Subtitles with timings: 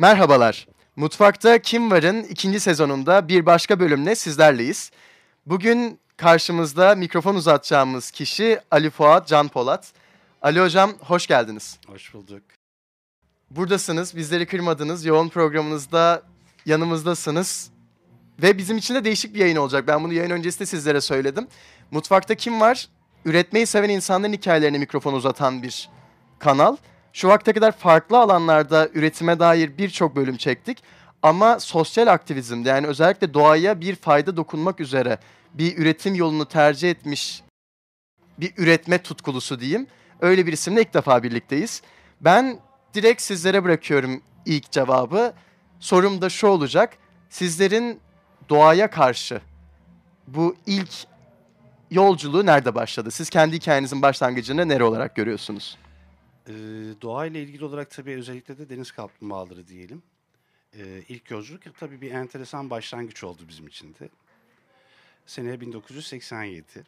[0.00, 0.68] Merhabalar.
[0.96, 4.90] Mutfakta Kim Var'ın ikinci sezonunda bir başka bölümle sizlerleyiz.
[5.46, 9.92] Bugün karşımızda mikrofon uzatacağımız kişi Ali Fuat Can Polat.
[10.42, 11.78] Ali Hocam hoş geldiniz.
[11.86, 12.42] Hoş bulduk.
[13.50, 15.04] Buradasınız, bizleri kırmadınız.
[15.04, 16.22] Yoğun programınızda
[16.66, 17.70] yanımızdasınız.
[18.42, 19.84] Ve bizim için de değişik bir yayın olacak.
[19.86, 21.46] Ben bunu yayın öncesinde sizlere söyledim.
[21.90, 22.88] Mutfakta Kim Var?
[23.24, 25.88] Üretmeyi seven insanların hikayelerine mikrofon uzatan bir
[26.38, 26.76] kanal.
[27.12, 30.82] Şu vakte kadar farklı alanlarda üretime dair birçok bölüm çektik.
[31.22, 35.18] Ama sosyal aktivizmde yani özellikle doğaya bir fayda dokunmak üzere
[35.54, 37.42] bir üretim yolunu tercih etmiş
[38.38, 39.86] bir üretme tutkulusu diyeyim.
[40.20, 41.82] Öyle bir isimle ilk defa birlikteyiz.
[42.20, 42.58] Ben
[42.94, 45.32] direkt sizlere bırakıyorum ilk cevabı.
[45.80, 46.96] Sorum da şu olacak.
[47.30, 48.00] Sizlerin
[48.48, 49.40] doğaya karşı
[50.26, 50.90] bu ilk
[51.90, 53.10] yolculuğu nerede başladı?
[53.10, 55.78] Siz kendi hikayenizin başlangıcını nere olarak görüyorsunuz?
[56.48, 56.52] Ee,
[57.02, 60.02] doğayla ilgili olarak tabii özellikle de deniz kaplumbağaları diyelim.
[60.74, 64.08] Ee, ilk yolculuk tabii bir enteresan başlangıç oldu bizim için de.
[65.26, 66.84] Sene 1987.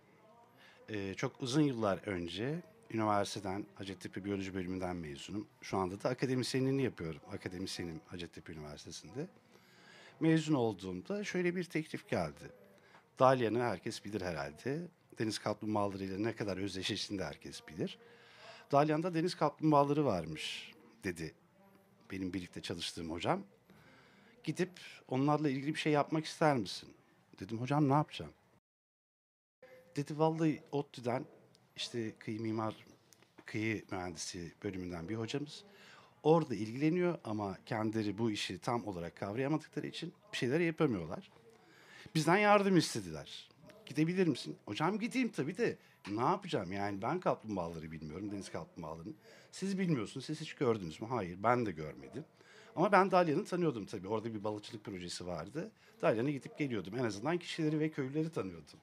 [0.89, 5.47] Ee, çok uzun yıllar önce üniversiteden Hacettepe Biyoloji Bölümünden mezunum.
[5.63, 7.21] Şu anda da akademisyenliğini yapıyorum.
[7.33, 9.27] Akademisyenim Hacettepe Üniversitesi'nde.
[10.21, 12.51] Mezun olduğumda şöyle bir teklif geldi.
[13.19, 14.89] Dalyan'ı herkes bilir herhalde.
[15.19, 17.99] Deniz kaplumbağalarıyla ne kadar özdeşleştiğini de herkes bilir.
[18.73, 20.73] Dalyan'da deniz kaplumbağaları varmış
[21.05, 21.35] dedi
[22.11, 23.43] benim birlikte çalıştığım hocam.
[24.45, 24.71] Gidip
[25.09, 26.89] onlarla ilgili bir şey yapmak ister misin?
[27.41, 28.33] Dedim hocam ne yapacağım?
[29.97, 31.25] Dedi vallahi ODTÜ'den
[31.77, 32.87] işte kıyı mimar,
[33.45, 35.65] kıyı mühendisi bölümünden bir hocamız.
[36.23, 41.31] Orada ilgileniyor ama kendileri bu işi tam olarak kavrayamadıkları için bir şeyler yapamıyorlar.
[42.15, 43.49] Bizden yardım istediler.
[43.87, 44.57] Gidebilir misin?
[44.65, 45.79] Hocam gideyim tabii de
[46.11, 46.73] ne yapacağım?
[46.73, 49.13] Yani ben kaplumbağaları bilmiyorum, deniz kaplumbağalarını.
[49.53, 51.09] Siz bilmiyorsunuz, siz hiç gördünüz mü?
[51.11, 52.25] Hayır, ben de görmedim.
[52.77, 54.09] Ama ben Dalyan'ı tanıyordum tabii.
[54.09, 55.71] Orada bir balıkçılık projesi vardı.
[56.03, 56.99] Dalyan'a gidip geliyordum.
[56.99, 58.79] En azından kişileri ve köylüleri tanıyordum.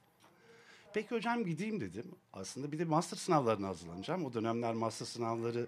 [0.93, 2.05] Peki hocam gideyim dedim.
[2.33, 4.25] Aslında bir de master sınavlarına hazırlanacağım.
[4.25, 5.67] O dönemler master sınavları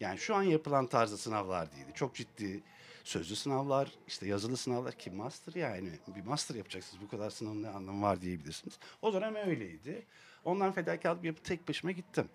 [0.00, 1.92] yani şu an yapılan tarzda sınavlar değildi.
[1.94, 2.62] Çok ciddi
[3.08, 7.02] sözlü sınavlar, işte yazılı sınavlar ki master yani bir master yapacaksınız.
[7.02, 8.78] Bu kadar sınavın ne anlamı var diyebilirsiniz.
[9.02, 10.06] O dönem öyleydi.
[10.44, 12.28] Ondan fedakarlık yapıp tek başıma gittim.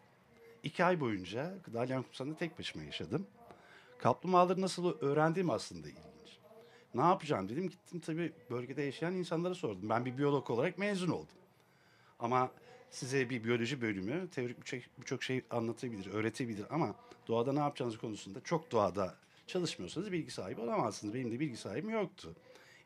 [0.63, 3.27] İki ay boyunca Dalyan Kumsalı'nda tek başıma yaşadım.
[3.99, 6.37] Kaplumbağaları nasıl öğrendiğim aslında ilginç.
[6.95, 7.69] Ne yapacağım dedim.
[7.69, 9.89] Gittim tabii bölgede yaşayan insanlara sordum.
[9.89, 11.37] Ben bir biyolog olarak mezun oldum.
[12.19, 12.51] Ama
[12.91, 16.95] size bir biyoloji bölümü teorik birçok birçok şey anlatabilir, öğretebilir ama
[17.27, 19.15] doğada ne yapacağınız konusunda çok doğada
[19.53, 21.13] çalışmıyorsanız bilgi sahibi olamazsınız.
[21.13, 22.35] Benim de bilgi sahibim yoktu.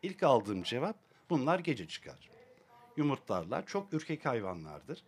[0.03, 0.97] İlk aldığım cevap
[1.29, 2.29] bunlar gece çıkar.
[2.97, 5.03] Yumurtlarlar çok ürkek hayvanlardır.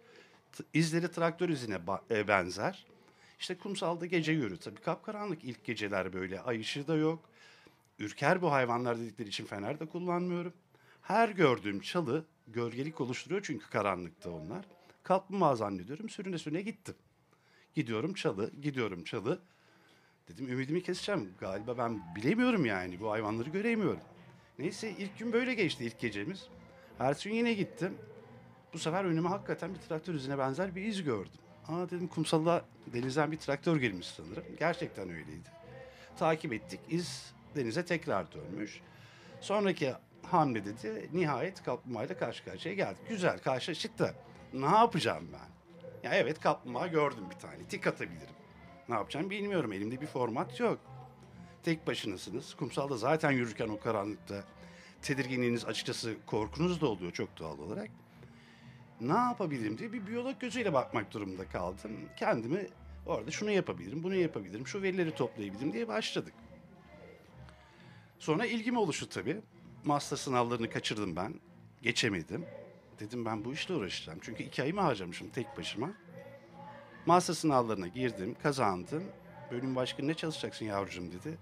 [0.51, 1.79] T- İzleri traktör izine
[2.11, 2.85] e, benzer.
[3.39, 4.57] İşte kumsalda gece yürü.
[4.57, 6.41] Tabii kapkaranlık ilk geceler böyle.
[6.41, 7.29] Ay ışığı da yok.
[7.99, 10.53] Ürker bu hayvanlar dedikleri için fener de kullanmıyorum.
[11.01, 14.65] Her gördüğüm çalı gölgelik oluşturuyor çünkü karanlıkta onlar.
[15.03, 16.09] Kaplumbağa zannediyorum.
[16.09, 16.95] Sürüne sürüne gittim.
[17.75, 19.41] Gidiyorum çalı, gidiyorum çalı.
[20.29, 21.33] Dedim ümidimi keseceğim.
[21.39, 22.99] Galiba ben bilemiyorum yani.
[22.99, 23.99] Bu hayvanları göremiyorum.
[24.59, 26.47] Neyse ilk gün böyle geçti ilk gecemiz.
[26.99, 27.97] Ertesi gün yine gittim.
[28.73, 31.39] Bu sefer önüme hakikaten bir traktör izine benzer bir iz gördüm.
[31.67, 34.43] Aa dedim kumsalda denizden bir traktör girmiş sanırım.
[34.59, 35.49] Gerçekten öyleydi.
[36.17, 36.79] Takip ettik.
[36.89, 38.81] İz denize tekrar dönmüş.
[39.41, 41.09] Sonraki hamle dedi.
[41.13, 43.01] Nihayet kaplumbağayla karşı karşıya geldik.
[43.09, 44.13] Güzel karşılaştık da
[44.53, 45.49] ne yapacağım ben?
[46.09, 47.63] Ya evet kaplumbağa gördüm bir tane.
[47.69, 48.38] Tik atabilirim.
[48.89, 49.73] Ne yapacağım bilmiyorum.
[49.73, 50.79] Elimde bir format yok.
[51.63, 52.53] Tek başınasınız.
[52.53, 54.43] Kumsalda zaten yürürken o karanlıkta
[55.01, 57.89] tedirginliğiniz açıkçası korkunuz da oluyor çok doğal olarak.
[59.01, 61.91] Ne yapabilirim diye bir biyolog gözüyle bakmak durumunda kaldım.
[62.17, 62.67] Kendimi
[63.05, 66.33] orada şunu yapabilirim, bunu yapabilirim, şu verileri toplayabilirim diye başladık.
[68.19, 69.41] Sonra ilgim oluştu tabii.
[69.85, 71.33] Master sınavlarını kaçırdım ben.
[71.81, 72.45] Geçemedim.
[72.99, 74.19] Dedim ben bu işle uğraşacağım.
[74.21, 75.91] Çünkü iki ayımı harcamışım tek başıma.
[77.09, 79.03] Master sınavlarına girdim, kazandım.
[79.51, 81.37] Bölüm başkanı ne çalışacaksın yavrucuğum dedi.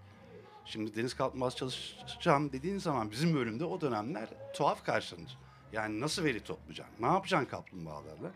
[0.65, 5.37] Şimdi deniz kaplumbağası çalışacağım dediğin zaman bizim bölümde o dönemler tuhaf karşılanır.
[5.73, 6.95] Yani nasıl veri toplayacaksın?
[6.99, 8.31] Ne yapacaksın kaplumbağalarla?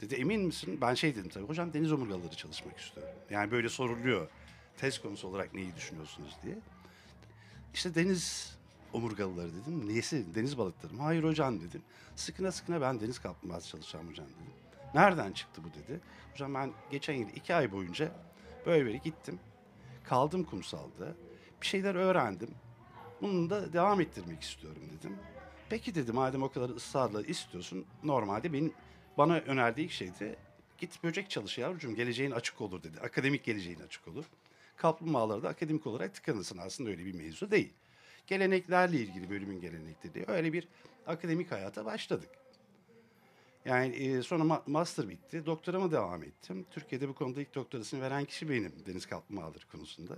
[0.00, 0.78] Dedi emin misin?
[0.80, 3.14] Ben şey dedim tabii hocam deniz omurgaları çalışmak istiyorum.
[3.30, 4.28] Yani böyle soruluyor
[4.76, 6.58] test konusu olarak neyi düşünüyorsunuz diye.
[7.74, 8.56] İşte deniz
[8.92, 9.88] omurgalıları dedim.
[9.88, 10.34] Neyesi?
[10.34, 11.02] Deniz balıkları mı?
[11.02, 11.82] Hayır hocam dedim.
[12.16, 14.63] Sıkına sıkına ben deniz kaplumbağası çalışacağım hocam dedim.
[14.94, 16.00] Nereden çıktı bu dedi.
[16.32, 18.12] Hocam ben geçen yıl iki ay boyunca
[18.66, 19.40] böyle böyle gittim.
[20.04, 21.14] Kaldım kumsalda.
[21.60, 22.50] Bir şeyler öğrendim.
[23.22, 25.16] Bunu da devam ettirmek istiyorum dedim.
[25.68, 27.86] Peki dedim madem o kadar ısrarla istiyorsun.
[28.02, 28.72] Normalde benim
[29.18, 30.36] bana önerdiği şeydi.
[30.78, 33.00] Git böcek çalış yavrucuğum geleceğin açık olur dedi.
[33.00, 34.24] Akademik geleceğin açık olur.
[34.76, 36.58] kaplumbağalara da akademik olarak tıkanırsın.
[36.58, 37.72] Aslında öyle bir mevzu değil.
[38.26, 40.24] Geleneklerle ilgili bölümün gelenekleri.
[40.28, 40.68] Öyle bir
[41.06, 42.28] akademik hayata başladık.
[43.64, 45.46] Yani e, sonra ma- master bitti.
[45.46, 46.66] Doktorama devam ettim.
[46.70, 50.14] Türkiye'de bu konuda ilk doktorasını veren kişi benim deniz kaplumbağaları konusunda.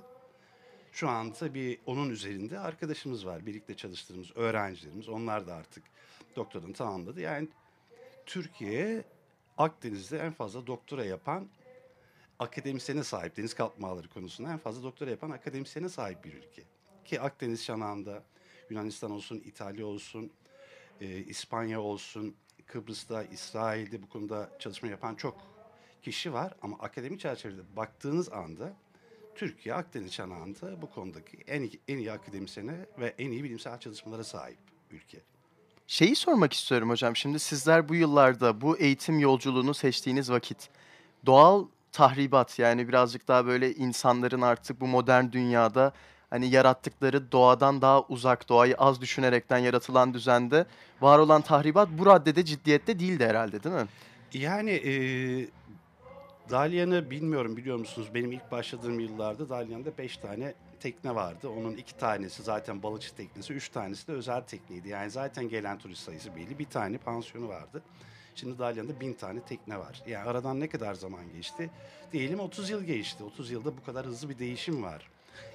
[0.93, 3.47] Şu an tabii onun üzerinde arkadaşımız var.
[3.47, 5.09] Birlikte çalıştığımız öğrencilerimiz.
[5.09, 5.85] Onlar da artık
[6.37, 7.21] doktorunu tamamladı.
[7.21, 7.49] Yani
[8.27, 9.05] Türkiye
[9.59, 11.49] Akdeniz'de en fazla doktora yapan
[12.39, 13.37] akademisyene sahip.
[13.37, 16.63] Deniz kaplumbağaları konusunda en fazla doktora yapan akademisyene sahip bir ülke.
[17.05, 18.23] Ki Akdeniz şanağında
[18.71, 20.33] Yunanistan olsun, İtalya olsun,
[21.01, 25.37] e, İspanya olsun, Kıbrıs'ta, İsrail'de bu konuda çalışma yapan çok
[26.03, 26.55] kişi var.
[26.63, 28.73] Ama akademik çerçevede baktığınız anda
[29.35, 34.25] Türkiye Akdeniz çanağında bu konudaki en iyi, en iyi akademisyene ve en iyi bilimsel çalışmalara
[34.25, 34.59] sahip
[34.91, 35.19] ülke.
[35.87, 37.17] Şeyi sormak istiyorum hocam.
[37.17, 40.69] Şimdi sizler bu yıllarda bu eğitim yolculuğunu seçtiğiniz vakit
[41.27, 45.93] doğal tahribat yani birazcık daha böyle insanların artık bu modern dünyada
[46.31, 50.67] hani yarattıkları doğadan daha uzak, doğayı az düşünerekten yaratılan düzende
[51.01, 53.87] var olan tahribat bu raddede ciddiyette değildi herhalde değil mi?
[54.33, 54.93] Yani e,
[56.51, 58.09] Dalyan'ı bilmiyorum biliyor musunuz?
[58.15, 61.49] Benim ilk başladığım yıllarda Dalyan'da beş tane tekne vardı.
[61.49, 64.89] Onun iki tanesi zaten balıkçı teknesi, üç tanesi de özel tekneydi.
[64.89, 66.59] Yani zaten gelen turist sayısı belli.
[66.59, 67.83] Bir tane pansiyonu vardı.
[68.35, 70.03] Şimdi Dalyan'da bin tane tekne var.
[70.07, 71.71] Yani aradan ne kadar zaman geçti?
[72.13, 73.25] Diyelim 30 yıl geçti.
[73.25, 75.09] 30 yılda bu kadar hızlı bir değişim var.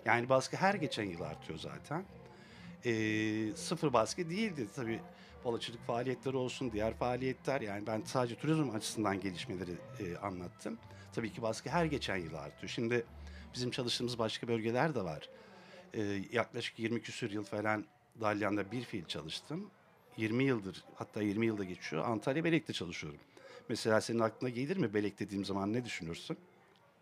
[0.05, 2.05] Yani baskı her geçen yıl artıyor zaten.
[2.85, 4.99] Ee, sıfır baskı değildi tabii.
[5.45, 7.61] Balıkçılık faaliyetleri olsun, diğer faaliyetler.
[7.61, 10.77] Yani ben sadece turizm açısından gelişmeleri e, anlattım.
[11.13, 12.69] Tabii ki baskı her geçen yıl artıyor.
[12.69, 13.05] Şimdi
[13.53, 15.29] bizim çalıştığımız başka bölgeler de var.
[15.93, 16.01] Ee,
[16.31, 17.85] yaklaşık 20 küsür yıl falan
[18.21, 19.69] Dalyan'da bir fiil çalıştım.
[20.17, 22.05] 20 yıldır hatta 20 yılda geçiyor.
[22.05, 23.19] Antalya Belek'te çalışıyorum.
[23.69, 26.37] Mesela senin aklına gelir mi Belek dediğim zaman ne düşünürsün?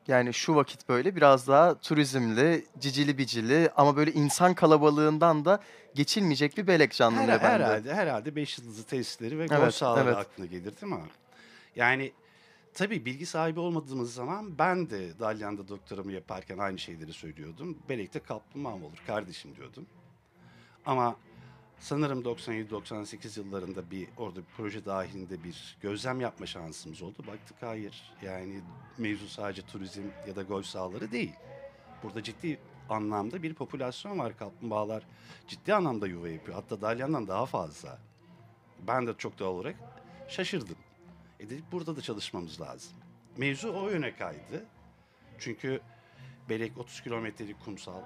[0.10, 5.60] Yani şu vakit böyle biraz daha turizmli, cicili bicili ama böyle insan kalabalığından da
[5.96, 7.64] geçilmeyecek bir belek canlanıyor Her, bende.
[7.66, 10.18] herhalde herhalde 5 yıldızlı tesisleri ve Evet, sahaları evet.
[10.18, 11.00] aklına gelir değil mi?
[11.76, 12.12] Yani
[12.74, 17.78] tabii bilgi sahibi olmadığımız zaman ben de Dalyan'da doktoramı yaparken aynı şeyleri söylüyordum.
[17.90, 19.86] Belek'te kaplumbağam olur kardeşim diyordum.
[20.86, 21.16] Ama
[21.80, 27.24] sanırım 97-98 yıllarında bir orada bir proje dahilinde bir gözlem yapma şansımız oldu.
[27.28, 28.62] Baktık hayır yani
[28.98, 31.34] mevzu sadece turizm ya da golf sahaları değil.
[32.04, 32.60] Burada ciddi
[32.90, 34.38] anlamda bir popülasyon var.
[34.38, 35.04] Kaplumbağalar
[35.48, 36.56] ciddi anlamda yuva yapıyor.
[36.56, 38.00] Hatta Dalyan'dan daha fazla.
[38.88, 39.76] Ben de çok doğal olarak
[40.28, 40.78] şaşırdım.
[41.40, 42.94] E dedik burada da çalışmamız lazım.
[43.38, 44.66] Mevzu o yöne kaydı.
[45.40, 45.82] Çünkü
[46.50, 48.02] Belek 30 kilometrelik kumsal.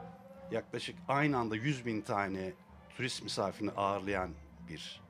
[0.52, 2.54] Yaklaşık aynı anda 100 bin tane
[2.98, 4.30] turist misafirini ağırlayan
[4.69, 5.01] bir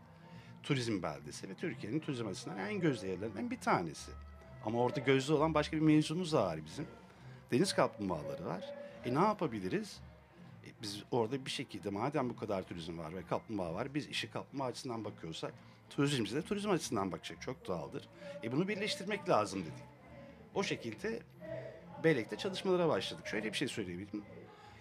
[0.63, 4.11] turizm beldesi ve Türkiye'nin turizm açısından en gözde yerlerinden bir tanesi.
[4.65, 6.87] Ama orada gözde olan başka bir mevzumuz da var bizim.
[7.51, 8.73] Deniz kaplumbağaları var.
[9.05, 9.99] E ne yapabiliriz?
[10.65, 14.31] E, biz orada bir şekilde madem bu kadar turizm var ve kaplumbağa var, biz işi
[14.31, 15.53] kaplumbağa açısından bakıyorsak,
[15.89, 17.41] turizmci de turizm açısından bakacak.
[17.41, 18.09] Çok doğaldır.
[18.43, 19.83] E bunu birleştirmek lazım dedik.
[20.53, 21.19] O şekilde
[22.03, 23.27] Belek'te çalışmalara başladık.
[23.27, 24.23] Şöyle bir şey söyleyebilirim.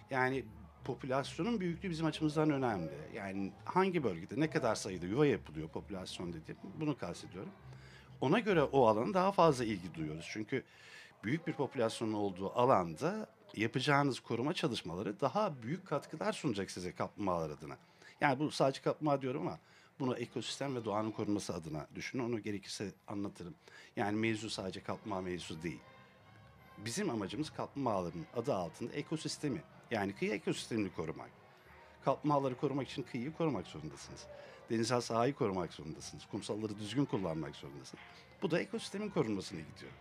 [0.09, 0.45] Yani
[0.85, 2.91] popülasyonun büyüklüğü bizim açımızdan önemli.
[3.13, 7.51] Yani hangi bölgede ne kadar sayıda yuva yapılıyor popülasyon dediğim bunu kastediyorum.
[8.21, 10.29] Ona göre o alana daha fazla ilgi duyuyoruz.
[10.31, 10.63] Çünkü
[11.23, 17.77] büyük bir popülasyonun olduğu alanda yapacağınız koruma çalışmaları daha büyük katkılar sunacak size kaplumbağalar adına.
[18.21, 19.59] Yani bu sadece kaplumbağa diyorum ama
[19.99, 22.23] bunu ekosistem ve doğanın korunması adına düşünün.
[22.23, 23.55] Onu gerekirse anlatırım.
[23.95, 25.79] Yani mevzu sadece kaplumbağa mevzu değil.
[26.77, 29.61] Bizim amacımız kaplumbağaların adı altında ekosistemi
[29.91, 31.29] yani kıyı ekosistemini korumak.
[32.05, 34.25] Kaplumbağaları korumak için kıyıyı korumak zorundasınız.
[34.69, 36.25] Denizel sahayı korumak zorundasınız.
[36.31, 38.03] Kumsalları düzgün kullanmak zorundasınız.
[38.41, 39.91] Bu da ekosistemin korunmasına gidiyor.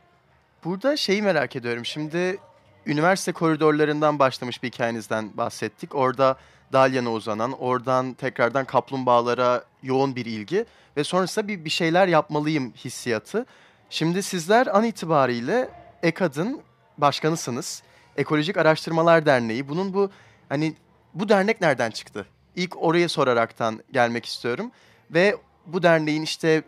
[0.64, 1.84] Burada şeyi merak ediyorum.
[1.84, 2.38] Şimdi
[2.86, 5.94] üniversite koridorlarından başlamış bir hikayenizden bahsettik.
[5.94, 6.36] Orada
[6.72, 10.64] Dalyan'a uzanan, oradan tekrardan kaplumbağalara yoğun bir ilgi
[10.96, 13.46] ve sonrasında bir, bir şeyler yapmalıyım hissiyatı.
[13.90, 15.70] Şimdi sizler an itibariyle
[16.02, 16.60] EKAD'ın
[16.98, 17.82] başkanısınız.
[18.16, 19.68] Ekolojik Araştırmalar Derneği.
[19.68, 20.10] Bunun bu
[20.48, 20.74] hani
[21.14, 22.26] bu dernek nereden çıktı?
[22.56, 24.70] İlk oraya soraraktan gelmek istiyorum.
[25.10, 26.62] Ve bu derneğin işte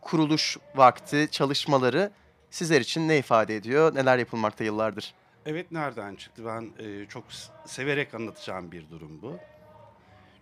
[0.00, 2.10] kuruluş vakti, çalışmaları
[2.50, 3.94] sizler için ne ifade ediyor?
[3.94, 5.14] Neler yapılmakta yıllardır?
[5.46, 6.42] Evet nereden çıktı?
[6.46, 7.24] Ben e, çok
[7.66, 9.38] severek anlatacağım bir durum bu.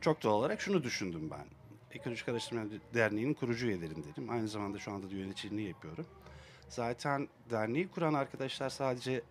[0.00, 1.46] Çok doğal olarak şunu düşündüm ben.
[1.98, 2.62] Ekolojik Araştırma
[2.94, 4.30] Derneği'nin kurucu üyelerindenim.
[4.30, 6.06] Aynı zamanda şu anda da yöneticiliğini yapıyorum.
[6.68, 9.22] Zaten derneği kuran arkadaşlar sadece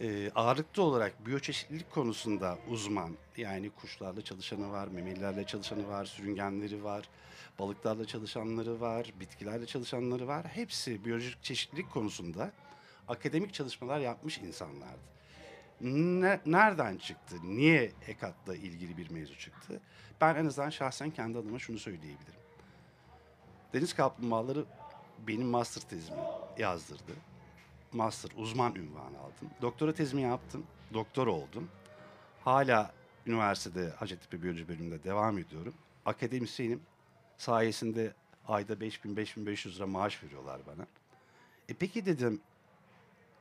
[0.00, 3.16] e, ağırlıklı olarak biyoçeşitlilik konusunda uzman.
[3.36, 7.08] Yani kuşlarla çalışanı var, memelilerle çalışanı var, sürüngenleri var,
[7.58, 10.46] balıklarla çalışanları var, bitkilerle çalışanları var.
[10.46, 12.52] Hepsi biyolojik çeşitlilik konusunda
[13.08, 15.14] akademik çalışmalar yapmış insanlardı.
[15.80, 17.36] Ne, nereden çıktı?
[17.44, 19.80] Niye EKAT'la ilgili bir mevzu çıktı?
[20.20, 22.40] Ben en azından şahsen kendi adıma şunu söyleyebilirim.
[23.72, 24.64] Deniz kaplumbağaları
[25.28, 26.20] benim master tezimi
[26.58, 27.12] yazdırdı.
[27.94, 29.50] Master uzman ünvanı aldım.
[29.62, 30.66] Doktora tezimi yaptım.
[30.94, 31.68] Doktor oldum.
[32.44, 32.92] Hala
[33.26, 35.74] üniversitede Hacettepe Biyoloji bölümünde devam ediyorum.
[36.06, 36.80] Akademisyenim.
[37.38, 38.14] Sayesinde
[38.48, 40.86] ayda 5000-5500 lira maaş veriyorlar bana.
[41.68, 42.40] E peki dedim,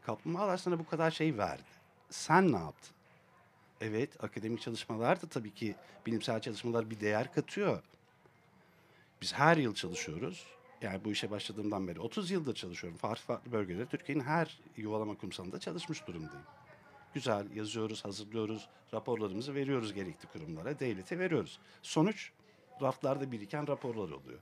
[0.06, 1.64] kaplumbağalar sana bu kadar şey verdi.
[2.10, 2.96] Sen ne yaptın?
[3.82, 7.84] Evet, akademik çalışmalar da tabii ki bilimsel çalışmalar bir değer katıyor.
[9.22, 10.48] Biz her yıl çalışıyoruz.
[10.84, 12.98] Yani bu işe başladığımdan beri 30 yıldır çalışıyorum.
[12.98, 16.46] Farklı farklı bölgelerde Türkiye'nin her yuvalama kumsalında çalışmış durumdayım.
[17.14, 21.60] Güzel yazıyoruz, hazırlıyoruz, raporlarımızı veriyoruz gerekli kurumlara, devlete veriyoruz.
[21.82, 22.32] Sonuç
[22.82, 24.40] raflarda biriken raporlar oluyor.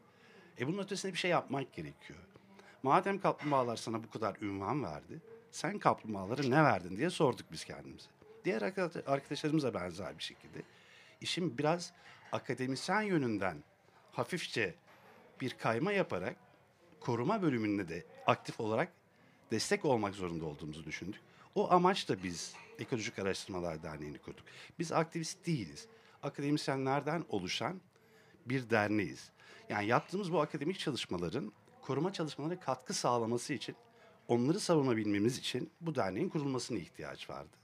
[0.59, 2.19] E bunun ötesinde bir şey yapmak gerekiyor.
[2.83, 5.21] Madem kaplumbağalar sana bu kadar ünvan verdi,
[5.51, 8.09] sen kaplumbağalara ne verdin diye sorduk biz kendimize.
[8.45, 8.61] Diğer
[9.07, 10.61] arkadaşlarımız da benzer bir şekilde.
[11.21, 11.93] İşin biraz
[12.31, 13.63] akademisyen yönünden
[14.11, 14.75] hafifçe
[15.41, 16.35] bir kayma yaparak
[16.99, 18.91] koruma bölümünde de aktif olarak
[19.51, 21.21] destek olmak zorunda olduğumuzu düşündük.
[21.55, 24.45] O amaçla biz Ekolojik Araştırmalar Derneği'ni kurduk.
[24.79, 25.87] Biz aktivist değiliz.
[26.23, 27.81] Akademisyenlerden oluşan
[28.45, 29.29] bir derneğiz.
[29.69, 33.75] Yani yaptığımız bu akademik çalışmaların koruma çalışmalarına katkı sağlaması için,
[34.27, 37.57] onları savunabilmemiz için bu derneğin kurulmasına ihtiyaç vardı.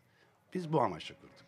[0.53, 1.47] Biz bu amaçla kurduk.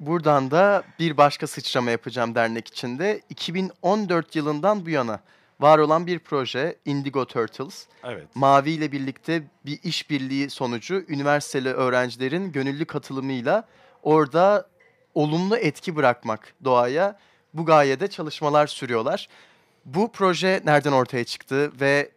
[0.00, 3.20] Buradan da bir başka sıçrama yapacağım dernek içinde.
[3.28, 5.20] 2014 yılından bu yana
[5.60, 7.86] var olan bir proje Indigo Turtles.
[8.04, 8.26] Evet.
[8.34, 13.68] Mavi ile birlikte bir işbirliği sonucu üniversiteli öğrencilerin gönüllü katılımıyla
[14.02, 14.68] orada
[15.14, 17.18] olumlu etki bırakmak doğaya
[17.54, 19.28] bu gayede çalışmalar sürüyorlar.
[19.84, 22.10] Bu proje nereden ortaya çıktı ve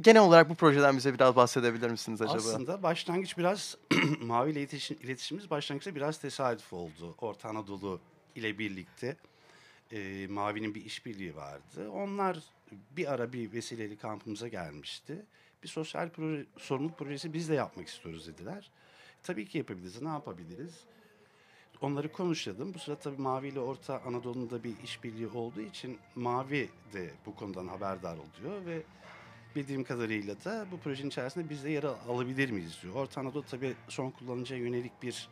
[0.00, 2.36] genel olarak bu projeden bize biraz bahsedebilir misiniz acaba?
[2.36, 3.76] Aslında başlangıç biraz
[4.20, 7.14] Mavi ile iletişim, iletişimimiz başlangıçta biraz tesadüf oldu.
[7.20, 8.00] Orta Anadolu
[8.34, 9.16] ile birlikte
[9.92, 11.90] e, Mavi'nin bir işbirliği vardı.
[11.90, 12.38] Onlar
[12.96, 15.26] bir ara bir vesileli kampımıza gelmişti.
[15.62, 18.70] Bir sosyal proje, sorumluluk projesi biz de yapmak istiyoruz dediler.
[19.22, 20.02] Tabii ki yapabiliriz.
[20.02, 20.84] Ne yapabiliriz?
[21.80, 22.74] Onları konuşalım.
[22.74, 27.68] Bu sırada tabii Mavi ile Orta Anadolu'nda bir işbirliği olduğu için Mavi de bu konudan
[27.68, 28.82] haberdar oluyor ve
[29.56, 32.94] bildiğim kadarıyla da bu projenin içerisinde biz de yer alabilir miyiz diyor.
[32.94, 35.28] Orta Anadolu tabii son kullanıcıya yönelik bir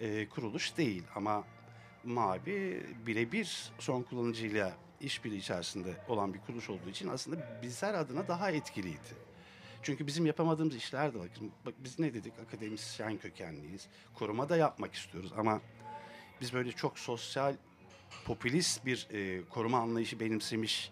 [0.00, 1.44] e, kuruluş değil ama
[2.04, 8.50] Mavi birebir son kullanıcıyla işbirliği içerisinde olan bir kuruluş olduğu için aslında bizler adına daha
[8.50, 9.32] etkiliydi.
[9.82, 11.28] Çünkü bizim yapamadığımız işler de var.
[11.66, 12.32] Bak biz ne dedik?
[12.46, 13.88] Akademisyen kökenliyiz.
[14.14, 15.60] Koruma da yapmak istiyoruz ama
[16.40, 17.56] biz böyle çok sosyal,
[18.24, 20.90] popülist bir e, koruma anlayışı benimsemiş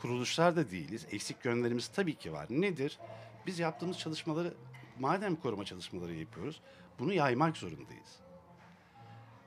[0.00, 1.06] kuruluşlar da değiliz.
[1.10, 2.46] Eksik yönlerimiz tabii ki var.
[2.50, 2.98] Nedir?
[3.46, 4.54] Biz yaptığımız çalışmaları,
[4.98, 6.60] madem koruma çalışmaları yapıyoruz,
[6.98, 8.27] bunu yaymak zorundayız.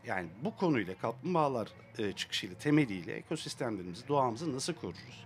[0.06, 5.26] Yani bu konuyla kaplumbağalar e, çıkışıyla, temeliyle ekosistemlerimizi, doğamızı nasıl koruruz?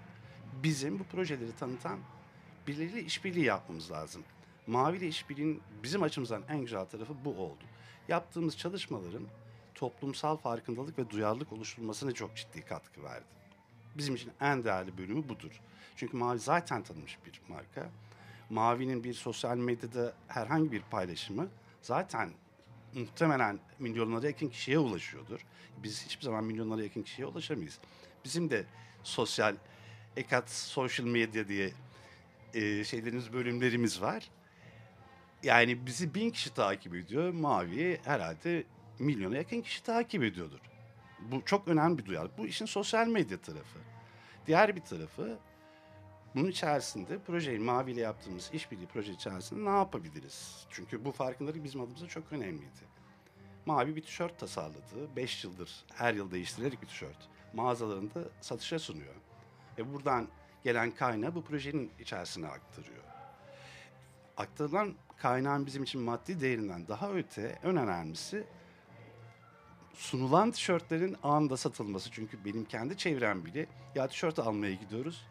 [0.63, 1.99] Bizim bu projeleri tanıtan
[2.67, 4.23] birileriyle işbirliği yapmamız lazım.
[4.67, 7.63] Mavi ile işbirliğinin bizim açımızdan en güzel tarafı bu oldu.
[8.07, 9.27] Yaptığımız çalışmaların
[9.75, 13.25] toplumsal farkındalık ve duyarlılık oluşturulmasına çok ciddi katkı verdi.
[13.97, 15.61] Bizim için en değerli bölümü budur.
[15.95, 17.89] Çünkü Mavi zaten tanınmış bir marka.
[18.49, 21.47] Mavi'nin bir sosyal medyada herhangi bir paylaşımı
[21.81, 22.29] zaten
[22.95, 25.39] muhtemelen milyonlara yakın kişiye ulaşıyordur.
[25.77, 27.79] Biz hiçbir zaman milyonlara yakın kişiye ulaşamayız.
[28.25, 28.65] Bizim de
[29.03, 29.55] sosyal
[30.17, 31.71] ekat social media diye
[32.53, 34.29] e, şeylerimiz bölümlerimiz var.
[35.43, 37.33] Yani bizi bin kişi takip ediyor.
[37.33, 38.63] Mavi herhalde
[38.99, 40.59] milyona yakın kişi takip ediyordur.
[41.19, 42.37] Bu çok önemli bir duyarlılık.
[42.37, 43.79] Bu işin sosyal medya tarafı.
[44.47, 45.39] Diğer bir tarafı
[46.35, 50.65] bunun içerisinde projeyi Mavi ile yaptığımız işbirliği proje içerisinde ne yapabiliriz?
[50.69, 52.95] Çünkü bu farkındalık bizim adımıza çok önemliydi.
[53.65, 55.15] Mavi bir tişört tasarladı.
[55.15, 57.29] Beş yıldır her yıl değiştirerek bir tişört.
[57.53, 59.13] Mağazalarında satışa sunuyor.
[59.77, 60.27] Ve buradan
[60.63, 63.03] gelen kaynağı bu projenin içerisine aktarıyor.
[64.37, 68.47] Aktarılan kaynağın bizim için maddi değerinden daha öte en önemlisi
[69.93, 72.11] sunulan tişörtlerin anında satılması.
[72.11, 73.65] Çünkü benim kendi çevrem bile
[73.95, 75.25] ya tişört almaya gidiyoruz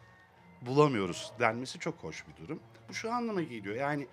[0.61, 2.59] bulamıyoruz denmesi çok hoş bir durum.
[2.89, 4.07] Bu şu anlama geliyor yani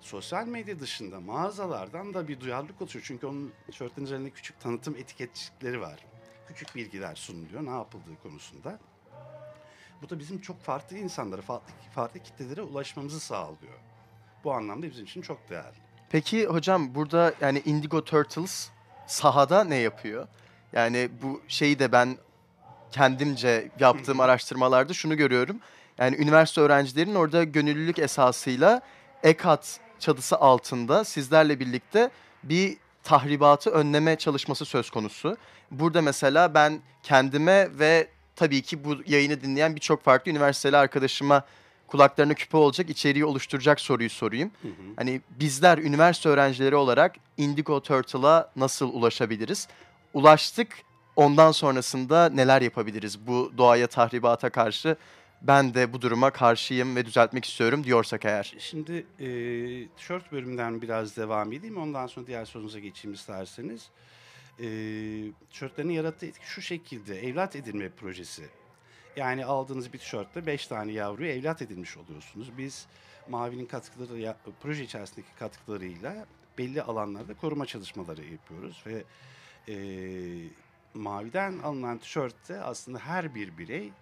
[0.00, 3.04] sosyal medya dışında mağazalardan da bir duyarlılık oluşuyor.
[3.08, 6.06] Çünkü onun tişörtlerin üzerinde küçük tanıtım etiketçikleri var.
[6.48, 8.78] Küçük bilgiler sunuluyor ne yapıldığı konusunda.
[10.02, 13.78] Bu da bizim çok farklı insanlara, farklı, farklı kitlelere ulaşmamızı sağlıyor.
[14.44, 15.76] Bu anlamda bizim için çok değerli.
[16.10, 18.70] Peki hocam burada yani Indigo Turtles
[19.06, 20.28] sahada ne yapıyor?
[20.72, 22.16] Yani bu şeyi de ben
[22.92, 25.56] kendimce yaptığım araştırmalarda şunu görüyorum.
[25.98, 28.80] Yani üniversite öğrencilerinin orada gönüllülük esasıyla
[29.22, 32.10] EKAT çatısı altında sizlerle birlikte
[32.42, 35.36] bir tahribatı önleme çalışması söz konusu.
[35.70, 41.44] Burada mesela ben kendime ve tabii ki bu yayını dinleyen birçok farklı üniversiteli arkadaşıma
[41.86, 44.50] kulaklarına küpe olacak, içeriği oluşturacak soruyu sorayım.
[44.62, 44.72] Hı hı.
[44.96, 49.68] Hani bizler üniversite öğrencileri olarak Indigo Turtle'a nasıl ulaşabiliriz?
[50.14, 50.68] Ulaştık,
[51.18, 54.96] ondan sonrasında neler yapabiliriz bu doğaya tahribata karşı?
[55.42, 58.54] Ben de bu duruma karşıyım ve düzeltmek istiyorum diyorsak eğer.
[58.58, 59.28] Şimdi e,
[59.96, 61.76] tişört bölümünden biraz devam edeyim.
[61.76, 63.90] Ondan sonra diğer sorunuza geçeyim isterseniz.
[64.58, 64.66] E,
[65.50, 67.26] tişörtlerin yarattığı etki şu şekilde.
[67.26, 68.48] Evlat edinme projesi.
[69.16, 72.50] Yani aldığınız bir tişörtte 5 tane yavruyu evlat edinmiş oluyorsunuz.
[72.58, 72.86] Biz
[73.28, 76.26] Mavi'nin katkıları, proje içerisindeki katkılarıyla
[76.58, 78.84] belli alanlarda koruma çalışmaları yapıyoruz.
[78.86, 79.04] Ve
[79.68, 79.74] e,
[80.94, 83.92] Mavi'den alınan tişörtte aslında her bir birey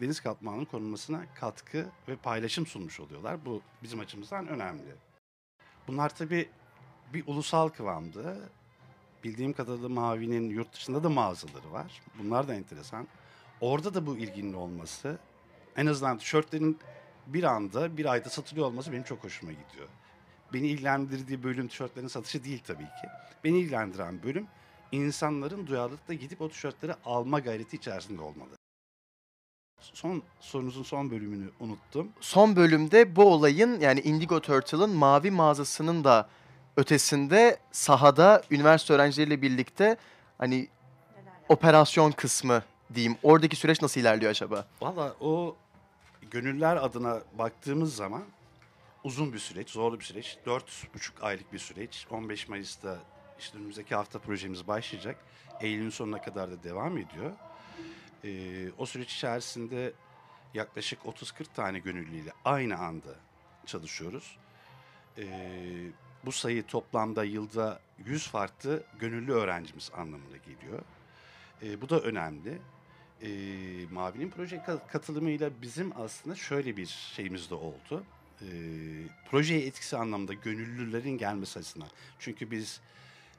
[0.00, 3.44] deniz kaplanının korunmasına katkı ve paylaşım sunmuş oluyorlar.
[3.44, 4.94] Bu bizim açımızdan önemli.
[5.88, 6.48] Bunlar tabii
[7.14, 8.36] bir ulusal kıvamda.
[9.24, 12.02] Bildiğim kadarıyla Mavi'nin yurt dışında da mağazaları var.
[12.18, 13.08] Bunlar da enteresan.
[13.60, 15.18] Orada da bu ilginin olması,
[15.76, 16.78] en azından tişörtlerin
[17.26, 19.88] bir anda, bir ayda satılıyor olması benim çok hoşuma gidiyor.
[20.52, 23.08] Beni ilgilendirdiği bölüm tişörtlerin satışı değil tabii ki.
[23.44, 24.46] Beni ilgilendiren bölüm
[24.92, 28.48] insanların duyarlılıkla gidip o tişörtleri alma gayreti içerisinde olmalı.
[29.80, 32.08] Son sorunuzun son bölümünü unuttum.
[32.20, 36.28] Son bölümde bu olayın yani Indigo Turtle'ın mavi mağazasının da
[36.76, 39.96] ötesinde sahada üniversite öğrencileriyle birlikte
[40.38, 40.68] hani
[41.48, 42.62] operasyon kısmı
[42.94, 43.16] diyeyim.
[43.22, 44.66] Oradaki süreç nasıl ilerliyor acaba?
[44.80, 45.56] Valla o
[46.30, 48.22] gönüller adına baktığımız zaman
[49.04, 50.38] uzun bir süreç, zorlu bir süreç.
[50.46, 52.06] Dört buçuk aylık bir süreç.
[52.10, 52.98] 15 Mayıs'ta
[53.38, 55.16] işte önümüzdeki hafta projemiz başlayacak.
[55.60, 57.32] Eylül'ün sonuna kadar da devam ediyor.
[58.24, 59.92] Ee, o süreç içerisinde
[60.54, 63.14] yaklaşık 30-40 tane gönüllüyle aynı anda
[63.66, 64.36] çalışıyoruz.
[65.18, 65.90] Ee,
[66.24, 70.82] bu sayı toplamda yılda 100 farklı gönüllü öğrencimiz anlamına geliyor.
[71.62, 72.58] Ee, bu da önemli
[73.22, 73.28] e,
[73.92, 78.04] Mavi'nin proje ka- katılımıyla bizim aslında şöyle bir şeyimiz de oldu.
[78.42, 78.46] E,
[79.30, 81.88] projeye etkisi anlamda gönüllülerin gelmesi açısından.
[82.18, 82.80] Çünkü biz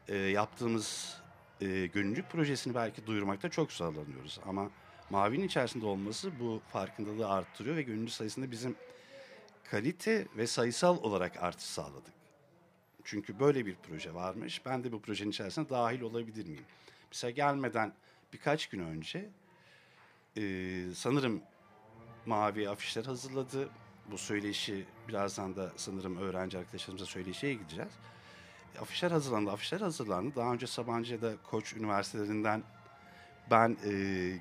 [0.07, 1.17] e, yaptığımız
[1.61, 4.39] e, gönüllülük projesini belki duyurmakta çok zorlanıyoruz.
[4.45, 4.69] Ama
[5.09, 8.75] Mavi'nin içerisinde olması bu farkındalığı arttırıyor ve gönüllü sayısında bizim
[9.63, 12.13] kalite ve sayısal olarak artış sağladık.
[13.03, 14.65] Çünkü böyle bir proje varmış.
[14.65, 16.65] Ben de bu projenin içerisine dahil olabilir miyim?
[17.11, 17.93] Mesela gelmeden
[18.33, 19.29] birkaç gün önce
[20.37, 21.41] ee, sanırım
[22.25, 23.69] mavi afişler hazırladı.
[24.11, 27.91] Bu söyleşi birazdan da sanırım öğrenci arkadaşlarımıza söyleşiye gideceğiz.
[28.81, 30.35] Afişler hazırlandı, afişler hazırlandı.
[30.35, 32.63] Daha önce Sabancı'da Koç Üniversitelerinden
[33.51, 33.91] ben e,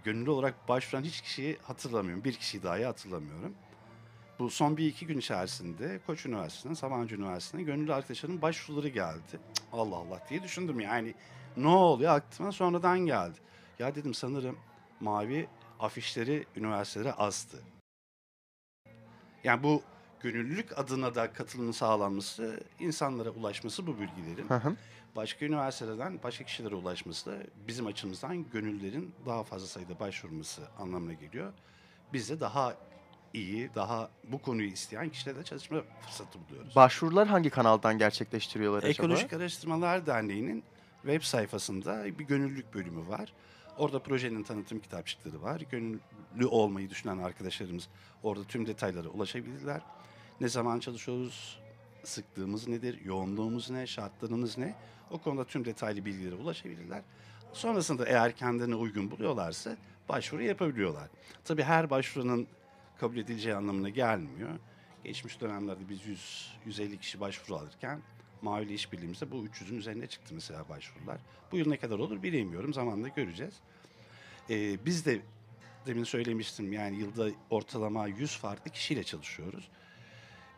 [0.04, 2.24] gönüllü olarak başvuran hiç kişiyi hatırlamıyorum.
[2.24, 3.54] Bir kişiyi dahi hatırlamıyorum.
[4.38, 9.40] Bu son bir iki gün içerisinde Koç Üniversitesi'nden, Sabancı Üniversitesi'ne gönüllü arkadaşlarımın başvuruları geldi.
[9.72, 11.14] Allah Allah diye düşündüm yani.
[11.56, 13.38] Ne oluyor aklıma sonradan geldi.
[13.78, 14.58] Ya dedim sanırım
[15.00, 15.48] mavi
[15.80, 17.62] afişleri üniversitelere azdı.
[19.44, 19.82] Yani bu
[20.30, 24.76] gönüllülük adına da katılımın sağlanması, insanlara ulaşması bu bilgilerin Hı hı.
[25.16, 27.36] başka üniversitelerden başka kişilere ulaşması da
[27.68, 31.52] bizim açımızdan gönüllülerin daha fazla sayıda başvurması anlamına geliyor.
[32.12, 32.74] Biz de daha
[33.34, 36.76] iyi, daha bu konuyu isteyen kişilerle çalışma fırsatı buluyoruz.
[36.76, 38.90] Başvurular hangi kanaldan gerçekleştiriyorlar acaba?
[38.90, 40.64] Ekolojik Araştırmalar Derneği'nin
[41.02, 43.32] web sayfasında bir gönüllülük bölümü var.
[43.78, 45.60] Orada projenin tanıtım kitapçıkları var.
[45.70, 47.88] Gönüllü olmayı düşünen arkadaşlarımız
[48.22, 49.80] orada tüm detaylara ulaşabilirler.
[50.40, 51.58] Ne zaman çalışıyoruz,
[52.04, 54.74] sıklığımız nedir, yoğunluğumuz ne, şartlarımız ne?
[55.10, 57.02] O konuda tüm detaylı bilgilere ulaşabilirler.
[57.52, 59.76] Sonrasında eğer kendilerine uygun buluyorlarsa
[60.08, 61.08] başvuru yapabiliyorlar.
[61.44, 62.46] Tabii her başvurunun
[62.98, 64.50] kabul edileceği anlamına gelmiyor.
[65.04, 68.00] Geçmiş dönemlerde biz 100 150 kişi başvuru alırken
[68.42, 71.18] Mavi işbirliğimizde bu 300'ün üzerine çıktı mesela başvurular.
[71.52, 72.74] Bu yıl ne kadar olur bilemiyorum.
[72.74, 73.54] Zamanla göreceğiz.
[74.50, 75.20] Ee, biz de
[75.86, 79.68] demin söylemiştim yani yılda ortalama 100 farklı kişiyle çalışıyoruz.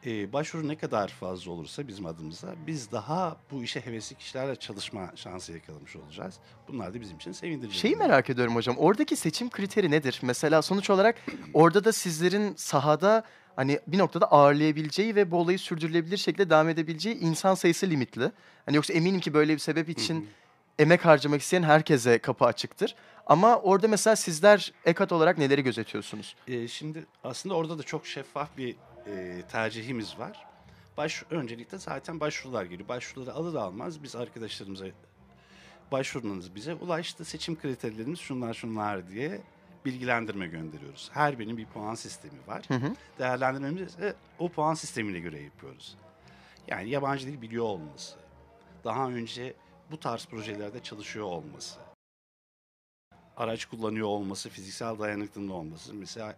[0.06, 5.12] Ee, başvuru ne kadar fazla olursa bizim adımıza biz daha bu işe hevesli kişilerle çalışma
[5.14, 6.34] şansı yakalamış olacağız.
[6.68, 7.78] Bunlar da bizim için sevindirici.
[7.78, 8.76] Şeyi merak ediyorum hocam.
[8.78, 10.18] Oradaki seçim kriteri nedir?
[10.22, 11.16] Mesela sonuç olarak
[11.54, 13.24] orada da sizlerin sahada
[13.56, 18.32] hani bir noktada ağırlayabileceği ve bu olayı sürdürülebilir şekilde devam edebileceği insan sayısı limitli.
[18.66, 20.28] Hani yoksa eminim ki böyle bir sebep için
[20.78, 22.94] emek harcamak isteyen herkese kapı açıktır.
[23.26, 26.36] Ama orada mesela sizler EKAT olarak neleri gözetiyorsunuz?
[26.48, 28.76] Ee, şimdi aslında orada da çok şeffaf bir
[29.08, 30.46] e, tercihimiz var.
[30.96, 32.88] Baş, öncelikle zaten başvurular geliyor.
[32.88, 34.86] Başvuruları alır almaz biz arkadaşlarımıza
[35.92, 37.24] başvurunuz bize ulaştı.
[37.24, 39.40] Seçim kriterlerimiz şunlar şunlar diye
[39.84, 41.10] bilgilendirme gönderiyoruz.
[41.12, 42.64] Her birinin bir puan sistemi var.
[42.68, 42.94] Hı hı.
[43.18, 45.96] Değerlendirmemizi o puan sistemine göre yapıyoruz.
[46.68, 48.16] Yani yabancı dil biliyor olması,
[48.84, 49.54] daha önce
[49.90, 51.80] bu tarz projelerde çalışıyor olması,
[53.36, 55.94] araç kullanıyor olması, fiziksel dayanıklılığı olması.
[55.94, 56.36] Mesela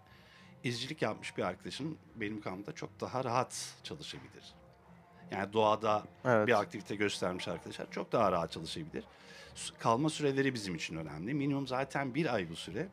[0.64, 4.54] izcilik yapmış bir arkadaşım benim kampta çok daha rahat çalışabilir.
[5.30, 6.48] Yani doğada Evet.
[6.48, 9.04] bir aktivite göstermiş arkadaşlar çok daha rahat çalışabilir.
[9.78, 11.34] Kalma süreleri bizim için önemli.
[11.34, 12.88] Minimum zaten bir ay bu süre.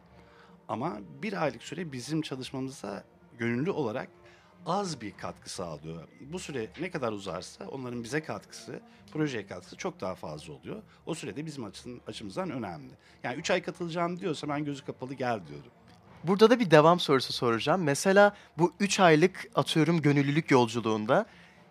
[0.67, 3.03] Ama bir aylık süre bizim çalışmamıza
[3.37, 4.09] gönüllü olarak
[4.65, 6.07] az bir katkı sağlıyor.
[6.21, 8.79] Bu süre ne kadar uzarsa onların bize katkısı,
[9.13, 10.83] projeye katkısı çok daha fazla oluyor.
[11.05, 11.71] O sürede bizim
[12.07, 12.93] açımızdan önemli.
[13.23, 15.71] Yani 3 ay katılacağım diyorsa ben gözü kapalı gel diyorum.
[16.23, 17.83] Burada da bir devam sorusu soracağım.
[17.83, 21.25] Mesela bu 3 aylık atıyorum gönüllülük yolculuğunda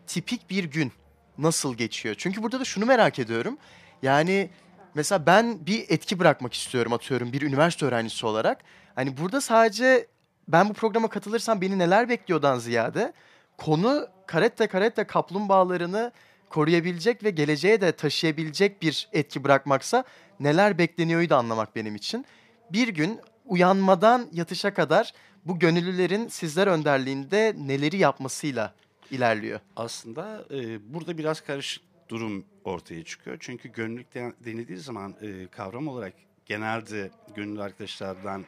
[0.06, 0.92] tipik bir gün
[1.38, 2.14] nasıl geçiyor?
[2.18, 3.58] Çünkü burada da şunu merak ediyorum.
[4.02, 4.50] Yani
[4.94, 8.64] mesela ben bir etki bırakmak istiyorum atıyorum bir üniversite öğrencisi olarak.
[8.94, 10.06] Hani burada sadece
[10.48, 13.12] ben bu programa katılırsam beni neler bekliyordan ziyade
[13.58, 16.12] konu karette karette kaplumbağalarını
[16.50, 20.04] koruyabilecek ve geleceğe de taşıyabilecek bir etki bırakmaksa
[20.40, 22.26] neler bekleniyoryu da anlamak benim için.
[22.72, 25.12] Bir gün uyanmadan yatışa kadar
[25.44, 28.74] bu gönüllülerin sizler önderliğinde neleri yapmasıyla
[29.10, 29.60] ilerliyor.
[29.76, 33.36] Aslında e, burada biraz karışık durum ortaya çıkıyor.
[33.40, 36.12] Çünkü gönüllülük de- denildiği zaman e, kavram olarak
[36.46, 38.44] genelde gönüllü arkadaşlardan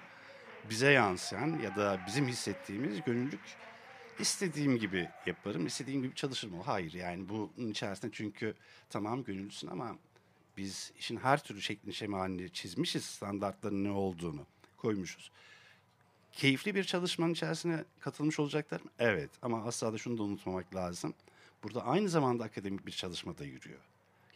[0.70, 3.40] bize yansıyan ya da bizim hissettiğimiz gönüllülük
[4.18, 6.60] istediğim gibi yaparım, istediğim gibi çalışırım.
[6.60, 8.54] Hayır yani bunun içerisinde çünkü
[8.90, 9.96] tamam gönüllüsün ama
[10.56, 14.46] biz işin her türlü şeklini şemalini çizmişiz, standartların ne olduğunu
[14.78, 15.30] koymuşuz.
[16.32, 18.90] Keyifli bir çalışmanın içerisine katılmış olacaklar mı?
[18.98, 21.14] Evet ama asla da şunu da unutmamak lazım.
[21.62, 23.80] Burada aynı zamanda akademik bir çalışma da yürüyor.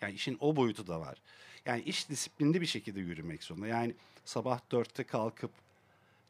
[0.00, 1.18] Yani işin o boyutu da var.
[1.66, 3.66] Yani iş disiplinli bir şekilde yürümek zorunda.
[3.66, 5.50] Yani sabah dörtte kalkıp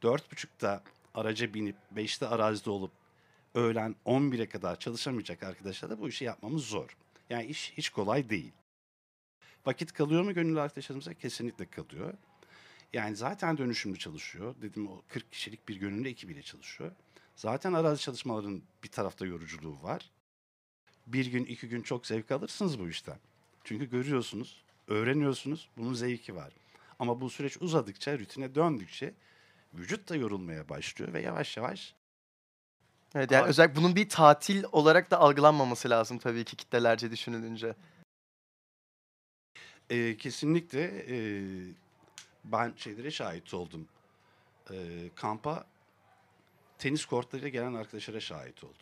[0.03, 0.83] dört buçukta
[1.15, 2.91] araca binip beşte arazide olup
[3.55, 6.97] öğlen 11'e kadar çalışamayacak arkadaşlarla bu işi yapmamız zor.
[7.31, 8.53] Yani iş hiç kolay değil.
[9.67, 11.15] Vakit kalıyor mu gönüllü arkadaşlarımıza?
[11.15, 12.15] Kesinlikle kalıyor.
[12.93, 14.55] Yani zaten dönüşümlü çalışıyor.
[14.63, 16.93] Dedim o 40 kişilik bir gönüllü ekibiyle çalışıyor.
[17.37, 20.11] Zaten arazi çalışmaların bir tarafta yoruculuğu var.
[21.07, 23.19] Bir gün iki gün çok zevk alırsınız bu işten.
[23.65, 26.53] Çünkü görüyorsunuz, öğreniyorsunuz, bunun zevki var.
[26.99, 29.15] Ama bu süreç uzadıkça, rutine döndükçe
[29.75, 31.95] vücut da yorulmaya başlıyor ve yavaş yavaş
[33.15, 37.75] Evet yani özellikle bunun bir tatil olarak da algılanmaması lazım tabii ki kitlelerce düşünülünce.
[39.91, 41.17] e, kesinlikle e,
[42.45, 43.89] ben şeylere şahit oldum.
[44.71, 45.67] E, kampa
[46.79, 48.77] tenis kortlarıyla gelen arkadaşlara şahit oldum.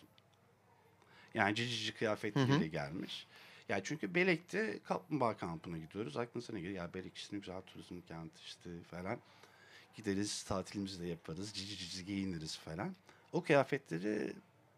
[1.35, 3.27] Yani cici cici kıyafetleriyle gelmiş.
[3.69, 6.17] Ya çünkü Belek'te kaplumbağa kampına gidiyoruz.
[6.17, 6.83] Aklınıza ne geliyor?
[6.83, 9.19] Ya Belek işte güzel turizm kenti işte falan.
[9.97, 11.53] Gideriz tatilimizi de yaparız.
[11.53, 12.97] Cici cici giyiniriz falan.
[13.33, 14.33] O kıyafetleri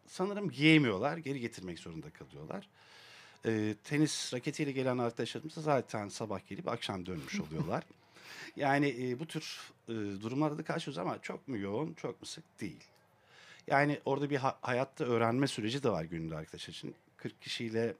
[0.07, 1.17] sanırım giyemiyorlar.
[1.17, 2.69] Geri getirmek zorunda kalıyorlar.
[3.47, 7.85] Ee, tenis raketiyle gelen arkadaşlarımız da zaten sabah gelip akşam dönmüş oluyorlar.
[8.57, 12.61] Yani e, bu tür e, durumlarda da karşılıyoruz ama çok mu yoğun, çok mu sık
[12.61, 12.85] değil.
[13.67, 16.95] Yani orada bir ha- hayatta öğrenme süreci de var gönüllü arkadaşlar için.
[17.17, 17.95] 40 kişiyle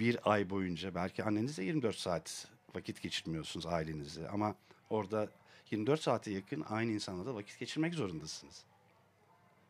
[0.00, 4.54] bir ay boyunca belki annenizle 24 saat vakit geçirmiyorsunuz ailenizle ama
[4.90, 5.28] orada
[5.70, 8.64] 24 saate yakın aynı insanla da vakit geçirmek zorundasınız.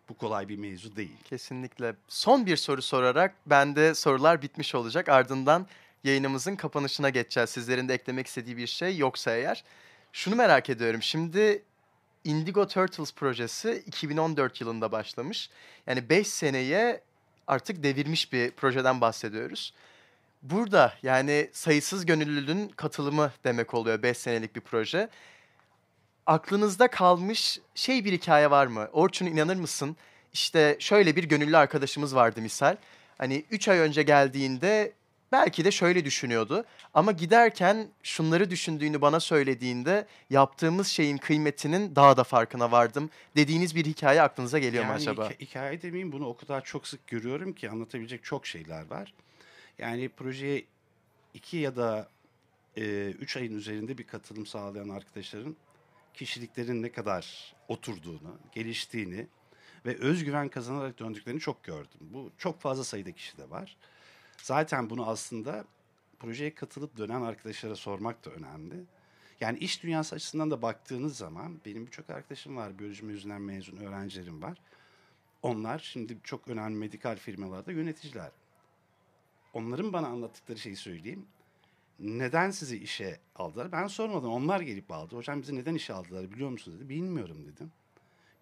[0.09, 1.17] Bu kolay bir mevzu değil.
[1.25, 1.97] Kesinlikle.
[2.09, 5.09] Son bir soru sorarak bende sorular bitmiş olacak.
[5.09, 5.67] Ardından
[6.05, 7.51] yayınımızın kapanışına geçeceğiz.
[7.51, 9.65] Sizlerin de eklemek istediği bir şey yoksa eğer.
[10.13, 11.03] Şunu merak ediyorum.
[11.03, 11.63] Şimdi
[12.25, 15.51] Indigo Turtles projesi 2014 yılında başlamış.
[15.87, 17.01] Yani 5 seneye
[17.47, 19.75] artık devirmiş bir projeden bahsediyoruz.
[20.43, 25.09] Burada yani sayısız gönüllünün katılımı demek oluyor 5 senelik bir proje.
[26.27, 28.89] Aklınızda kalmış şey bir hikaye var mı?
[28.93, 29.97] Orçun inanır mısın?
[30.33, 32.77] İşte şöyle bir gönüllü arkadaşımız vardı misal.
[33.19, 34.93] Hani 3 ay önce geldiğinde
[35.35, 36.65] belki de şöyle düşünüyordu.
[36.95, 43.11] Ama giderken şunları düşündüğünü bana söylediğinde yaptığımız şeyin kıymetinin daha da farkına vardım.
[43.37, 45.27] Dediğiniz bir hikaye aklınıza geliyor mu yani acaba?
[45.27, 49.15] hika- hikaye demeyeyim bunu o kadar çok sık görüyorum ki anlatabilecek çok şeyler var.
[49.79, 50.65] Yani projeye
[51.35, 52.09] iki ya da
[52.77, 55.57] e, üç ayın üzerinde bir katılım sağlayan arkadaşların
[56.15, 59.27] kişiliklerin ne kadar oturduğunu, geliştiğini
[59.87, 62.01] ve özgüven kazanarak döndüklerini çok gördüm.
[62.01, 63.77] Bu çok fazla sayıda kişi de var.
[64.45, 65.65] Zaten bunu aslında
[66.19, 68.85] projeye katılıp dönen arkadaşlara sormak da önemli.
[69.41, 74.43] Yani iş dünyası açısından da baktığınız zaman benim birçok arkadaşım var, biyoloji mezuninden mezun öğrencilerim
[74.43, 74.59] var.
[75.43, 78.31] Onlar şimdi çok önemli medikal firmalarda yöneticiler.
[79.53, 81.27] Onların bana anlattıkları şeyi söyleyeyim.
[81.99, 83.73] Neden sizi işe aldılar?
[83.73, 84.31] Ben sormadım.
[84.31, 85.17] Onlar gelip aldı.
[85.17, 86.89] Hocam bizi neden işe aldılar biliyor musunuz dedi.
[86.89, 87.73] Bilmiyorum dedim.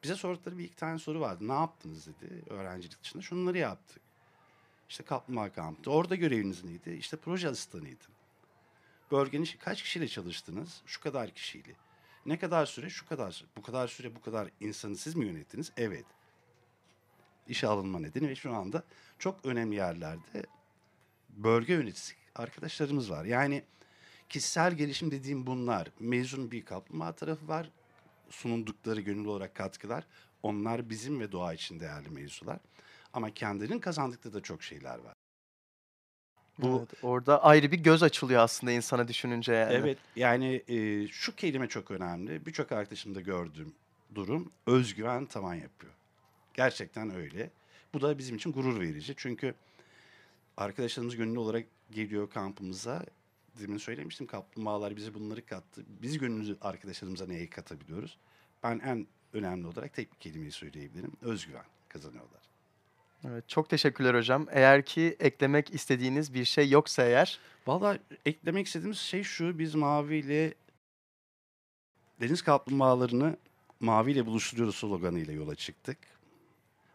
[0.03, 1.49] Bize sordukları bir iki tane soru vardı.
[1.49, 3.23] Ne yaptınız dedi öğrencilik dışında.
[3.23, 4.12] Şunları yaptık.
[4.93, 5.91] İşte Kaplumbağa Kamp'tı.
[5.91, 6.91] Orada göreviniz neydi?
[6.91, 8.11] İşte proje asistanıydım.
[9.11, 10.83] Bölgenin kaç kişiyle çalıştınız?
[10.87, 11.73] Şu kadar kişiyle.
[12.27, 12.91] Ne kadar süre?
[12.91, 13.49] Şu kadar süre.
[13.57, 15.73] Bu kadar süre, bu kadar insanı siz mi yönettiniz?
[15.77, 16.05] Evet.
[17.49, 18.85] İşe alınma nedeni ve şu anda
[19.19, 20.47] çok önemli yerlerde
[21.29, 23.25] bölge yöneticisi arkadaşlarımız var.
[23.25, 23.65] Yani
[24.29, 25.89] kişisel gelişim dediğim bunlar.
[26.01, 27.71] Mezun bir kaplumbağa tarafı var.
[28.31, 30.07] Sunundukları gönüllü olarak katkılar.
[30.43, 32.59] Onlar bizim ve doğa için değerli mevzular.
[33.13, 35.15] Ama kendilerinin kazandıkları da çok şeyler var.
[36.59, 39.73] Bu- Evet, orada ayrı bir göz açılıyor aslında insana düşününce yani.
[39.75, 42.47] Evet yani e, şu kelime çok önemli.
[42.47, 43.75] Birçok arkadaşımda gördüğüm
[44.15, 45.93] durum özgüven tavan yapıyor.
[46.55, 47.51] Gerçekten öyle.
[47.95, 49.15] Bu da bizim için gurur verici.
[49.17, 49.55] Çünkü
[50.57, 53.05] arkadaşlarımız gönüllü olarak geliyor kampımıza.
[53.61, 55.85] Demin söylemiştim kaplumbağalar bize bunları kattı.
[56.03, 58.19] Biz gönüllü arkadaşlarımıza neyi katabiliyoruz?
[58.63, 61.13] Ben en önemli olarak tek bir kelimeyi söyleyebilirim.
[61.23, 62.41] Özgüven kazanıyorlar.
[63.29, 64.47] Evet, çok teşekkürler hocam.
[64.51, 69.59] Eğer ki eklemek istediğiniz bir şey yoksa eğer Valla eklemek istediğimiz şey şu.
[69.59, 70.55] Biz Mavi ile
[72.21, 73.37] deniz kaplumbağalarını
[73.81, 75.99] Mavi ile buluşturuyoruz sloganıyla yola çıktık.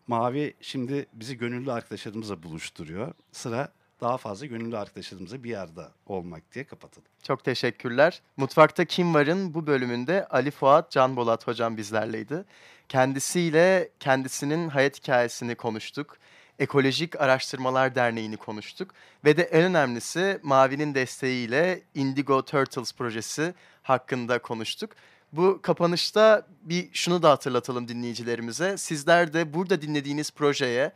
[0.08, 3.14] Mavi şimdi bizi gönüllü arkadaşlarımızla buluşturuyor.
[3.32, 7.08] Sıra daha fazla gönüllü arkadaşlarımızla bir yerde olmak diye kapatalım.
[7.24, 8.22] çok teşekkürler.
[8.38, 12.46] Mutfakta Kim Var'ın bu bölümünde Ali Fuat Can Bolat hocam bizlerleydi.
[12.90, 16.18] Kendisiyle kendisinin hayat hikayesini konuştuk.
[16.60, 18.94] Ekolojik Araştırmalar Derneği'ni konuştuk.
[19.26, 24.92] Ve de en önemlisi Mavi'nin desteğiyle Indigo Turtles projesi hakkında konuştuk.
[25.34, 28.78] Bu kapanışta bir şunu da hatırlatalım dinleyicilerimize.
[28.78, 30.92] Sizler de burada dinlediğiniz projeye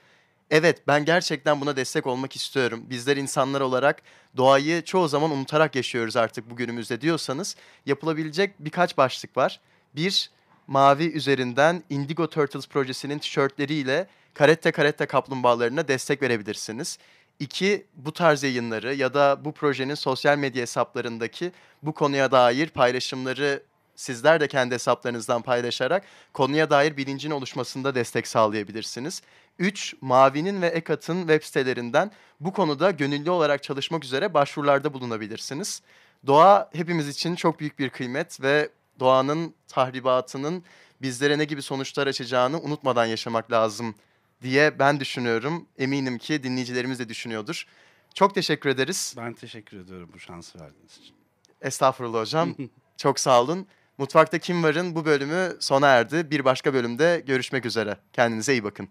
[0.51, 2.83] evet ben gerçekten buna destek olmak istiyorum.
[2.89, 4.01] Bizler insanlar olarak
[4.37, 9.59] doğayı çoğu zaman unutarak yaşıyoruz artık bugünümüzde diyorsanız yapılabilecek birkaç başlık var.
[9.95, 10.31] Bir,
[10.67, 16.97] mavi üzerinden Indigo Turtles projesinin tişörtleriyle Karette Karette kaplumbağalarına destek verebilirsiniz.
[17.39, 21.51] İki, bu tarz yayınları ya da bu projenin sosyal medya hesaplarındaki
[21.83, 23.63] bu konuya dair paylaşımları
[23.95, 29.21] sizler de kendi hesaplarınızdan paylaşarak konuya dair bilincin oluşmasında destek sağlayabilirsiniz.
[29.59, 29.95] 3.
[30.01, 35.81] Mavi'nin ve EKAT'ın web sitelerinden bu konuda gönüllü olarak çalışmak üzere başvurularda bulunabilirsiniz.
[36.27, 40.63] Doğa hepimiz için çok büyük bir kıymet ve doğanın tahribatının
[41.01, 43.95] bizlere ne gibi sonuçlar açacağını unutmadan yaşamak lazım
[44.41, 45.67] diye ben düşünüyorum.
[45.77, 47.65] Eminim ki dinleyicilerimiz de düşünüyordur.
[48.13, 49.15] Çok teşekkür ederiz.
[49.17, 51.15] Ben teşekkür ediyorum bu şansı verdiğiniz için.
[51.61, 52.55] Estağfurullah hocam.
[52.97, 53.67] Çok sağ olun.
[53.97, 56.31] Mutfakta Kim Var'ın bu bölümü sona erdi.
[56.31, 57.97] Bir başka bölümde görüşmek üzere.
[58.13, 58.89] Kendinize iyi bakın.